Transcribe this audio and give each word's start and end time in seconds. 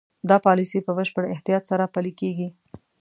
دا 0.29 0.37
پالیسي 0.45 0.79
په 0.85 0.91
بشپړ 0.97 1.23
احتیاط 1.27 1.63
سره 1.71 1.91
پلي 1.93 2.13
کېږي. 2.21 2.47